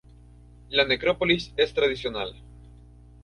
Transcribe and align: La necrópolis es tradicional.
La 0.69 0.83
necrópolis 0.83 1.53
es 1.57 1.75
tradicional. 1.75 2.33